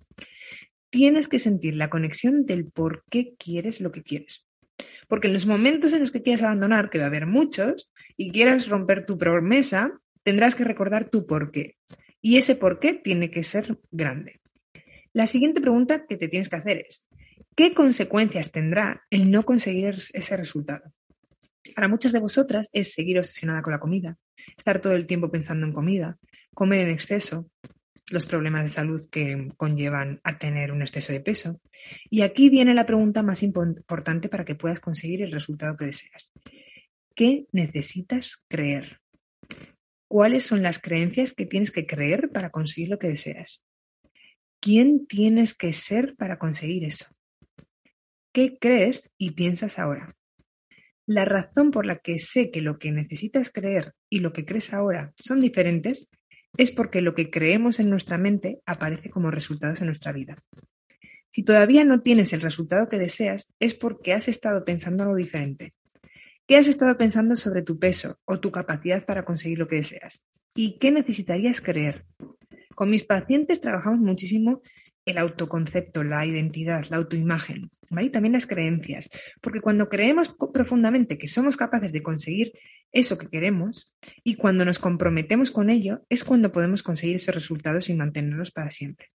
Tienes 0.91 1.29
que 1.29 1.39
sentir 1.39 1.77
la 1.77 1.91
conexión 1.91 2.47
del 2.47 2.67
por 2.67 3.05
qué 3.11 3.35
quieres 3.39 3.81
lo 3.81 3.93
que 3.93 4.03
quieres. 4.03 4.47
Porque 5.09 5.29
en 5.29 5.35
los 5.35 5.47
momentos 5.47 5.93
en 5.93 6.01
los 6.01 6.11
que 6.11 6.23
quieras 6.23 6.43
abandonar, 6.43 6.91
que 6.91 6.99
va 6.99 7.05
a 7.05 7.09
haber 7.09 7.27
muchos, 7.27 7.91
y 8.17 8.31
quieras 8.33 8.69
romper 8.69 9.07
tu 9.07 9.19
promesa, 9.19 10.01
tendrás 10.27 10.57
que 10.57 10.65
recordar 10.65 11.09
tu 11.09 11.25
por 11.25 11.53
qué. 11.53 11.77
Y 12.21 12.37
ese 12.37 12.57
por 12.57 12.81
qué 12.81 12.95
tiene 12.95 13.31
que 13.31 13.45
ser 13.45 13.79
grande. 13.93 14.41
La 15.13 15.27
siguiente 15.27 15.61
pregunta 15.61 16.05
que 16.07 16.17
te 16.17 16.29
tienes 16.29 16.49
que 16.49 16.57
hacer 16.57 16.85
es, 16.87 17.07
¿Qué 17.57 17.73
consecuencias 17.73 18.53
tendrá 18.53 19.07
el 19.09 19.31
no 19.31 19.47
conseguir 19.47 19.95
ese 20.13 20.37
resultado? 20.37 20.93
Para 21.75 21.89
muchas 21.89 22.13
de 22.13 22.19
vosotras 22.19 22.69
es 22.75 22.93
seguir 22.93 23.19
obsesionada 23.19 23.63
con 23.63 23.73
la 23.73 23.81
comida, 23.81 24.19
estar 24.59 24.83
todo 24.83 24.93
el 24.93 25.07
tiempo 25.07 25.31
pensando 25.31 25.67
en 25.67 25.73
comida, 25.73 26.19
comer 26.53 26.81
en 26.83 26.91
exceso, 26.91 27.51
los 28.11 28.27
problemas 28.27 28.65
de 28.65 28.69
salud 28.69 29.01
que 29.11 29.49
conllevan 29.57 30.21
a 30.23 30.37
tener 30.37 30.71
un 30.71 30.83
exceso 30.83 31.15
de 31.15 31.21
peso. 31.21 31.59
Y 32.11 32.21
aquí 32.21 32.51
viene 32.51 32.75
la 32.75 32.85
pregunta 32.85 33.23
más 33.23 33.43
importante 33.43 34.29
para 34.29 34.45
que 34.45 34.55
puedas 34.55 34.81
conseguir 34.81 35.23
el 35.23 35.33
resultado 35.33 35.79
que 35.79 35.87
deseas. 35.87 36.31
¿Qué 37.15 37.47
necesitas 37.53 38.37
creer? 38.49 39.01
¿Cuáles 40.09 40.45
son 40.45 40.63
las 40.63 40.79
creencias 40.79 41.35
que 41.35 41.47
tienes 41.47 41.73
que 41.73 41.87
creer 41.87 42.31
para 42.31 42.51
conseguir 42.51 42.91
lo 42.91 42.99
que 42.99 43.09
deseas? 43.09 43.65
¿Quién 44.61 45.07
tienes 45.07 45.55
que 45.55 45.73
ser 45.73 46.15
para 46.17 46.39
conseguir 46.39 46.85
eso? 46.85 47.07
¿Qué 48.33 48.59
crees 48.59 49.11
y 49.19 49.33
piensas 49.33 49.79
ahora? 49.79 50.17
La 51.07 51.25
razón 51.25 51.71
por 51.71 51.87
la 51.87 51.99
que 51.99 52.19
sé 52.19 52.51
que 52.51 52.61
lo 52.61 52.79
que 52.79 52.93
necesitas 52.93 53.51
creer 53.51 53.95
y 54.11 54.21
lo 54.21 54.33
que 54.33 54.45
crees 54.45 54.73
ahora 54.73 55.13
son 55.17 55.41
diferentes 55.41 56.09
es 56.57 56.71
porque 56.71 57.01
lo 57.01 57.15
que 57.15 57.31
creemos 57.31 57.81
en 57.81 57.91
nuestra 57.91 58.19
mente 58.19 58.61
aparece 58.67 59.11
como 59.11 59.31
resultados 59.31 59.81
en 59.81 59.87
nuestra 59.87 60.13
vida. 60.13 60.43
Si 61.31 61.43
todavía 61.43 61.85
no 61.85 62.01
tienes 62.01 62.33
el 62.33 62.41
resultado 62.41 62.89
que 62.89 62.99
deseas, 62.99 63.53
es 63.61 63.75
porque 63.75 64.15
has 64.15 64.29
estado 64.29 64.65
pensando 64.65 65.03
algo 65.03 65.17
diferente. 65.17 65.75
¿Qué 66.49 66.57
has 66.57 66.69
estado 66.69 66.97
pensando 66.97 67.35
sobre 67.35 67.63
tu 67.63 67.77
peso 67.77 68.21
o 68.25 68.39
tu 68.39 68.53
capacidad 68.53 69.05
para 69.05 69.25
conseguir 69.25 69.59
lo 69.59 69.67
que 69.67 69.77
deseas? 69.77 70.25
¿Y 70.55 70.79
qué 70.79 70.93
necesitarías 70.93 71.61
creer? 71.61 72.05
Con 72.77 72.89
mis 72.89 73.03
pacientes 73.03 73.61
trabajamos 73.61 73.99
muchísimo 73.99 74.63
el 75.05 75.19
autoconcepto, 75.19 76.05
la 76.05 76.25
identidad, 76.25 76.85
la 76.89 76.99
autoimagen, 76.99 77.71
Y 77.91 78.11
también 78.11 78.35
las 78.35 78.47
creencias, 78.47 79.11
porque 79.41 79.61
cuando 79.61 79.89
creemos 79.89 80.37
profundamente 80.53 81.19
que 81.19 81.27
somos 81.27 81.57
capaces 81.57 81.91
de 81.91 82.05
conseguir 82.05 82.53
eso 82.93 83.19
que 83.19 83.29
queremos 83.29 83.97
y 84.23 84.37
cuando 84.37 84.65
nos 84.65 84.79
comprometemos 84.79 85.51
con 85.51 85.69
ello, 85.69 86.05
es 86.09 86.23
cuando 86.23 86.53
podemos 86.53 86.85
conseguir 86.85 87.17
esos 87.17 87.35
resultados 87.35 87.89
y 87.89 87.95
mantenerlos 87.95 88.53
para 88.53 88.71
siempre. 88.71 89.09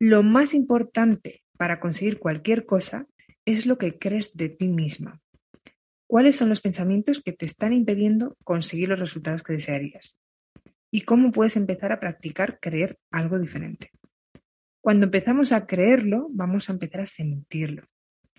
Lo 0.00 0.24
más 0.24 0.52
importante 0.52 1.44
para 1.56 1.78
conseguir 1.78 2.18
cualquier 2.18 2.66
cosa 2.66 3.06
es 3.44 3.66
lo 3.66 3.78
que 3.78 3.98
crees 3.98 4.32
de 4.34 4.48
ti 4.48 4.66
misma. 4.66 5.20
¿Cuáles 6.06 6.36
son 6.36 6.48
los 6.48 6.60
pensamientos 6.60 7.20
que 7.20 7.32
te 7.32 7.46
están 7.46 7.72
impidiendo 7.72 8.36
conseguir 8.44 8.88
los 8.88 9.00
resultados 9.00 9.42
que 9.42 9.54
desearías? 9.54 10.16
¿Y 10.90 11.00
cómo 11.02 11.32
puedes 11.32 11.56
empezar 11.56 11.90
a 11.90 11.98
practicar 11.98 12.60
creer 12.60 12.98
algo 13.10 13.40
diferente? 13.40 13.90
Cuando 14.80 15.06
empezamos 15.06 15.50
a 15.50 15.66
creerlo, 15.66 16.28
vamos 16.30 16.68
a 16.68 16.72
empezar 16.72 17.00
a 17.00 17.06
sentirlo. 17.06 17.82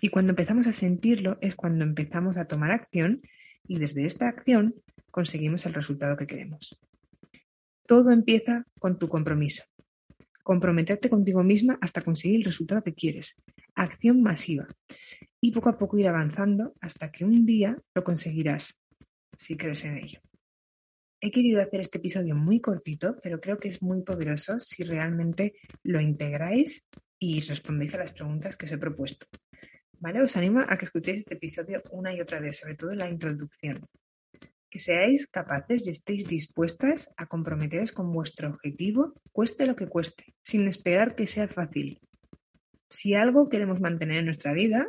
Y 0.00 0.08
cuando 0.08 0.30
empezamos 0.30 0.66
a 0.66 0.72
sentirlo 0.72 1.36
es 1.42 1.56
cuando 1.56 1.84
empezamos 1.84 2.38
a 2.38 2.46
tomar 2.46 2.70
acción 2.70 3.20
y 3.66 3.78
desde 3.78 4.06
esta 4.06 4.28
acción 4.28 4.74
conseguimos 5.10 5.66
el 5.66 5.74
resultado 5.74 6.16
que 6.16 6.26
queremos. 6.26 6.78
Todo 7.86 8.12
empieza 8.12 8.64
con 8.78 8.98
tu 8.98 9.08
compromiso. 9.08 9.64
Comprometerte 10.42 11.10
contigo 11.10 11.44
misma 11.44 11.78
hasta 11.82 12.00
conseguir 12.00 12.36
el 12.38 12.44
resultado 12.44 12.82
que 12.82 12.94
quieres. 12.94 13.34
Acción 13.74 14.22
masiva. 14.22 14.68
Y 15.40 15.52
poco 15.52 15.68
a 15.68 15.78
poco 15.78 15.98
ir 15.98 16.08
avanzando 16.08 16.74
hasta 16.80 17.10
que 17.12 17.24
un 17.24 17.46
día 17.46 17.76
lo 17.94 18.02
conseguirás, 18.02 18.76
si 19.36 19.56
crees 19.56 19.84
en 19.84 19.98
ello. 19.98 20.20
He 21.20 21.32
querido 21.32 21.60
hacer 21.60 21.80
este 21.80 21.98
episodio 21.98 22.36
muy 22.36 22.60
cortito, 22.60 23.18
pero 23.22 23.40
creo 23.40 23.58
que 23.58 23.68
es 23.68 23.82
muy 23.82 24.02
poderoso 24.02 24.60
si 24.60 24.84
realmente 24.84 25.54
lo 25.82 26.00
integráis 26.00 26.84
y 27.18 27.40
respondéis 27.40 27.94
a 27.94 27.98
las 27.98 28.12
preguntas 28.12 28.56
que 28.56 28.66
os 28.66 28.72
he 28.72 28.78
propuesto. 28.78 29.26
¿Vale? 29.98 30.22
Os 30.22 30.36
animo 30.36 30.60
a 30.60 30.76
que 30.78 30.84
escuchéis 30.84 31.18
este 31.18 31.34
episodio 31.34 31.82
una 31.90 32.14
y 32.14 32.20
otra 32.20 32.38
vez, 32.38 32.58
sobre 32.58 32.76
todo 32.76 32.94
la 32.94 33.10
introducción. 33.10 33.84
Que 34.70 34.78
seáis 34.78 35.26
capaces 35.26 35.86
y 35.86 35.90
estéis 35.90 36.28
dispuestas 36.28 37.10
a 37.16 37.26
comprometeros 37.26 37.90
con 37.90 38.12
vuestro 38.12 38.50
objetivo, 38.50 39.14
cueste 39.32 39.66
lo 39.66 39.74
que 39.74 39.88
cueste, 39.88 40.34
sin 40.42 40.68
esperar 40.68 41.16
que 41.16 41.26
sea 41.26 41.48
fácil. 41.48 42.00
Si 42.88 43.14
algo 43.14 43.48
queremos 43.48 43.80
mantener 43.80 44.18
en 44.18 44.26
nuestra 44.26 44.52
vida, 44.52 44.86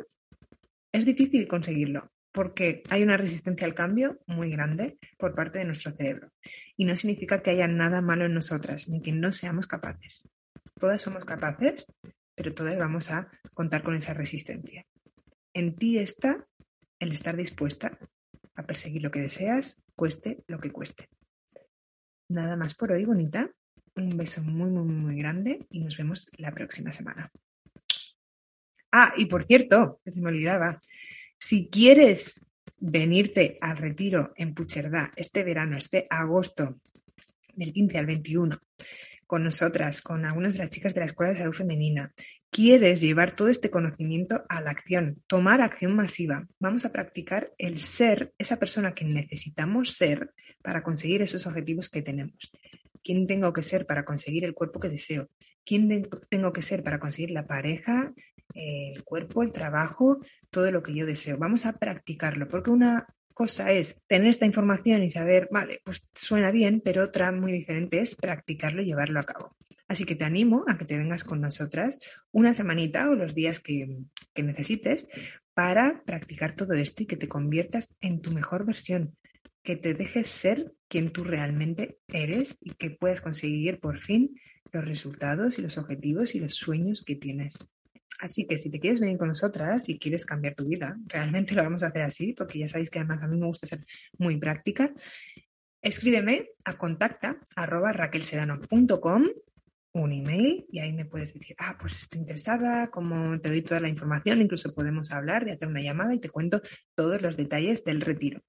es 0.92 1.04
difícil 1.04 1.46
conseguirlo, 1.48 2.10
porque 2.32 2.82
hay 2.90 3.02
una 3.02 3.16
resistencia 3.16 3.66
al 3.66 3.74
cambio 3.74 4.20
muy 4.26 4.50
grande 4.50 4.98
por 5.18 5.34
parte 5.34 5.58
de 5.58 5.64
nuestro 5.64 5.92
cerebro. 5.92 6.32
Y 6.76 6.84
no 6.84 6.96
significa 6.96 7.42
que 7.42 7.50
haya 7.50 7.68
nada 7.68 8.00
malo 8.02 8.26
en 8.26 8.34
nosotras, 8.34 8.88
ni 8.88 9.02
que 9.02 9.12
no 9.12 9.32
seamos 9.32 9.66
capaces. 9.66 10.28
Todas 10.78 11.02
somos 11.02 11.24
capaces, 11.24 11.86
pero 12.34 12.54
todas 12.54 12.78
vamos 12.78 13.10
a 13.10 13.28
contar 13.54 13.82
con 13.82 13.94
esa 13.94 14.14
resistencia. 14.14 14.86
En 15.52 15.76
ti 15.76 15.98
está 15.98 16.46
el 16.98 17.12
estar 17.12 17.36
dispuesta 17.36 17.98
a 18.54 18.66
perseguir 18.66 19.02
lo 19.02 19.10
que 19.10 19.20
deseas, 19.20 19.82
cueste 19.96 20.44
lo 20.46 20.58
que 20.58 20.70
cueste. 20.70 21.08
Nada 22.28 22.56
más 22.56 22.74
por 22.74 22.92
hoy, 22.92 23.04
bonita. 23.04 23.50
Un 23.96 24.16
beso 24.16 24.42
muy, 24.42 24.70
muy, 24.70 24.84
muy 24.84 25.16
grande 25.16 25.66
y 25.68 25.80
nos 25.80 25.98
vemos 25.98 26.30
la 26.36 26.52
próxima 26.52 26.92
semana. 26.92 27.30
Ah, 28.92 29.12
y 29.16 29.26
por 29.26 29.44
cierto, 29.44 30.00
que 30.04 30.10
se 30.10 30.20
me 30.20 30.30
olvidaba, 30.30 30.78
si 31.38 31.68
quieres 31.68 32.40
venirte 32.78 33.58
al 33.60 33.76
retiro 33.76 34.32
en 34.36 34.54
Pucherdá 34.54 35.12
este 35.16 35.44
verano, 35.44 35.76
este 35.76 36.06
agosto, 36.10 36.80
del 37.54 37.72
15 37.72 37.98
al 37.98 38.06
21, 38.06 38.58
con 39.26 39.44
nosotras, 39.44 40.00
con 40.00 40.24
algunas 40.24 40.54
de 40.54 40.60
las 40.60 40.70
chicas 40.70 40.92
de 40.92 41.00
la 41.00 41.06
Escuela 41.06 41.32
de 41.32 41.38
Salud 41.38 41.52
Femenina, 41.52 42.12
quieres 42.50 43.00
llevar 43.00 43.36
todo 43.36 43.48
este 43.48 43.70
conocimiento 43.70 44.42
a 44.48 44.60
la 44.60 44.70
acción, 44.70 45.22
tomar 45.28 45.60
acción 45.60 45.94
masiva, 45.94 46.48
vamos 46.58 46.84
a 46.84 46.90
practicar 46.90 47.52
el 47.58 47.78
ser 47.78 48.32
esa 48.38 48.58
persona 48.58 48.92
que 48.92 49.04
necesitamos 49.04 49.92
ser 49.92 50.32
para 50.62 50.82
conseguir 50.82 51.22
esos 51.22 51.46
objetivos 51.46 51.88
que 51.88 52.02
tenemos. 52.02 52.52
¿Quién 53.04 53.26
tengo 53.26 53.52
que 53.52 53.62
ser 53.62 53.86
para 53.86 54.04
conseguir 54.04 54.44
el 54.44 54.54
cuerpo 54.54 54.80
que 54.80 54.88
deseo? 54.88 55.28
¿Quién 55.64 56.08
tengo 56.28 56.52
que 56.52 56.62
ser 56.62 56.82
para 56.82 56.98
conseguir 56.98 57.30
la 57.30 57.46
pareja, 57.46 58.12
el 58.54 59.04
cuerpo, 59.04 59.42
el 59.42 59.52
trabajo, 59.52 60.20
todo 60.50 60.70
lo 60.70 60.82
que 60.82 60.94
yo 60.94 61.06
deseo? 61.06 61.38
Vamos 61.38 61.66
a 61.66 61.74
practicarlo, 61.74 62.48
porque 62.48 62.70
una 62.70 63.06
cosa 63.34 63.70
es 63.70 63.96
tener 64.06 64.28
esta 64.28 64.46
información 64.46 65.02
y 65.02 65.10
saber, 65.10 65.48
vale, 65.50 65.80
pues 65.84 66.08
suena 66.14 66.50
bien, 66.50 66.82
pero 66.84 67.04
otra 67.04 67.32
muy 67.32 67.52
diferente 67.52 68.00
es 68.00 68.14
practicarlo 68.14 68.82
y 68.82 68.86
llevarlo 68.86 69.20
a 69.20 69.24
cabo. 69.24 69.56
Así 69.88 70.04
que 70.04 70.14
te 70.14 70.24
animo 70.24 70.64
a 70.68 70.78
que 70.78 70.84
te 70.84 70.96
vengas 70.96 71.24
con 71.24 71.40
nosotras 71.40 71.98
una 72.30 72.54
semanita 72.54 73.10
o 73.10 73.16
los 73.16 73.34
días 73.34 73.58
que, 73.58 73.98
que 74.34 74.42
necesites 74.42 75.08
para 75.52 76.02
practicar 76.04 76.54
todo 76.54 76.74
esto 76.74 77.02
y 77.02 77.06
que 77.06 77.16
te 77.16 77.28
conviertas 77.28 77.96
en 78.00 78.20
tu 78.20 78.30
mejor 78.30 78.64
versión, 78.64 79.16
que 79.62 79.76
te 79.76 79.94
dejes 79.94 80.28
ser 80.28 80.72
quien 80.86 81.10
tú 81.10 81.24
realmente 81.24 81.98
eres 82.08 82.56
y 82.60 82.74
que 82.74 82.90
puedas 82.90 83.20
conseguir 83.20 83.80
por 83.80 83.98
fin 83.98 84.36
los 84.72 84.84
resultados 84.84 85.58
y 85.58 85.62
los 85.62 85.76
objetivos 85.78 86.34
y 86.34 86.40
los 86.40 86.54
sueños 86.54 87.02
que 87.02 87.16
tienes. 87.16 87.66
Así 88.20 88.46
que 88.46 88.58
si 88.58 88.70
te 88.70 88.78
quieres 88.78 89.00
venir 89.00 89.16
con 89.18 89.28
nosotras 89.28 89.88
y 89.88 89.98
quieres 89.98 90.26
cambiar 90.26 90.54
tu 90.54 90.66
vida, 90.66 90.98
realmente 91.06 91.54
lo 91.54 91.62
vamos 91.62 91.82
a 91.82 91.88
hacer 91.88 92.02
así, 92.02 92.32
porque 92.34 92.58
ya 92.58 92.68
sabéis 92.68 92.90
que 92.90 92.98
además 92.98 93.22
a 93.22 93.28
mí 93.28 93.38
me 93.38 93.46
gusta 93.46 93.66
ser 93.66 93.84
muy 94.18 94.36
práctica. 94.38 94.92
Escríbeme 95.82 96.50
a 96.64 96.76
contacta 96.76 97.38
un 99.92 100.12
email 100.12 100.66
y 100.70 100.78
ahí 100.78 100.92
me 100.92 101.04
puedes 101.04 101.34
decir, 101.34 101.56
ah, 101.58 101.76
pues 101.80 102.02
estoy 102.02 102.20
interesada, 102.20 102.90
como 102.90 103.40
te 103.40 103.48
doy 103.48 103.62
toda 103.62 103.80
la 103.80 103.88
información, 103.88 104.40
incluso 104.40 104.74
podemos 104.74 105.10
hablar 105.10 105.46
y 105.48 105.50
hacer 105.50 105.68
una 105.68 105.82
llamada 105.82 106.14
y 106.14 106.20
te 106.20 106.28
cuento 106.28 106.60
todos 106.94 107.20
los 107.22 107.36
detalles 107.36 107.84
del 107.84 108.00
retiro. 108.00 108.42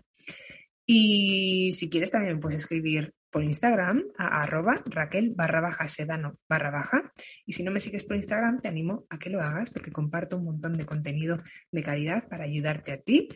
Y 0.85 1.71
si 1.73 1.89
quieres 1.89 2.11
también 2.11 2.39
puedes 2.39 2.59
escribir 2.59 3.13
por 3.31 3.43
Instagram 3.43 4.03
a 4.17 4.43
arroba 4.43 4.83
Raquel 4.85 5.33
barra 5.35 5.61
baja 5.61 5.87
sedano 5.87 6.37
barra 6.47 6.71
baja. 6.71 7.13
Y 7.45 7.53
si 7.53 7.63
no 7.63 7.71
me 7.71 7.79
sigues 7.79 8.03
por 8.03 8.15
Instagram, 8.15 8.61
te 8.61 8.69
animo 8.69 9.05
a 9.09 9.17
que 9.17 9.29
lo 9.29 9.41
hagas 9.41 9.69
porque 9.69 9.91
comparto 9.91 10.37
un 10.37 10.45
montón 10.45 10.77
de 10.77 10.85
contenido 10.85 11.37
de 11.71 11.83
calidad 11.83 12.27
para 12.27 12.43
ayudarte 12.43 12.91
a 12.91 13.01
ti 13.01 13.29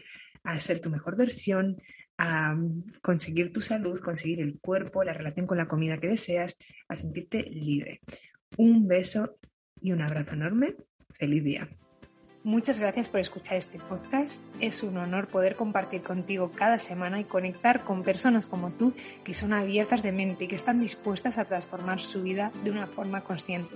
a 0.44 0.60
ser 0.60 0.80
tu 0.80 0.90
mejor 0.90 1.18
versión, 1.18 1.82
a 2.18 2.56
conseguir 3.02 3.52
tu 3.52 3.62
salud, 3.62 4.00
conseguir 4.00 4.42
el 4.42 4.60
cuerpo, 4.60 5.04
la 5.04 5.14
relación 5.14 5.48
con 5.48 5.58
la 5.58 5.68
comida 5.68 5.98
que 5.98 6.08
deseas, 6.08 6.56
a 6.88 6.96
sentirte 6.96 7.44
libre. 7.44 8.02
Un 8.58 8.88
beso 8.88 9.36
y 9.82 9.92
un 9.92 10.02
abrazo 10.02 10.34
enorme. 10.34 10.76
Feliz 11.12 11.44
día. 11.44 11.70
Muchas 12.46 12.80
gracias 12.80 13.10
por 13.10 13.20
escuchar 13.20 13.58
este 13.58 13.78
podcast. 13.80 14.40
Es 14.60 14.84
un 14.84 14.98
honor 14.98 15.28
poder 15.28 15.56
compartir 15.56 16.04
contigo 16.04 16.52
cada 16.54 16.78
semana 16.78 17.20
y 17.20 17.24
conectar 17.24 17.84
con 17.84 18.04
personas 18.04 18.46
como 18.46 18.70
tú 18.70 18.94
que 19.24 19.34
son 19.34 19.52
abiertas 19.52 20.04
de 20.04 20.12
mente 20.12 20.44
y 20.44 20.48
que 20.48 20.56
están 20.56 20.80
dispuestas 20.80 21.40
a 21.40 21.46
transformar 21.46 22.00
su 22.00 22.22
vida 22.22 22.52
de 22.64 22.70
una 22.70 22.86
forma 22.86 23.22
consciente. 23.22 23.76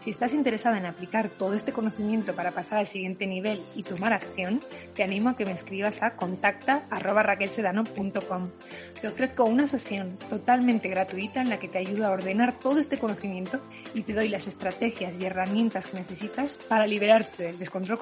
Si 0.00 0.10
estás 0.10 0.34
interesada 0.34 0.76
en 0.76 0.84
aplicar 0.84 1.30
todo 1.30 1.54
este 1.54 1.72
conocimiento 1.72 2.34
para 2.34 2.50
pasar 2.50 2.76
al 2.78 2.86
siguiente 2.86 3.26
nivel 3.26 3.62
y 3.74 3.84
tomar 3.84 4.12
acción, 4.12 4.60
te 4.94 5.04
animo 5.04 5.30
a 5.30 5.36
que 5.36 5.46
me 5.46 5.52
escribas 5.52 6.02
a 6.02 6.16
contacta.raquelsedano.com. 6.16 8.50
Te 9.00 9.08
ofrezco 9.08 9.44
una 9.44 9.66
sesión 9.66 10.18
totalmente 10.28 10.88
gratuita 10.88 11.40
en 11.40 11.48
la 11.48 11.58
que 11.58 11.68
te 11.68 11.78
ayudo 11.78 12.08
a 12.08 12.10
ordenar 12.10 12.58
todo 12.58 12.78
este 12.78 12.98
conocimiento 12.98 13.62
y 13.94 14.02
te 14.02 14.12
doy 14.12 14.28
las 14.28 14.48
estrategias 14.48 15.18
y 15.18 15.24
herramientas 15.24 15.86
que 15.86 15.96
necesitas 15.98 16.58
para 16.58 16.86
liberarte 16.86 17.44
del 17.44 17.58
descontrol 17.58 18.01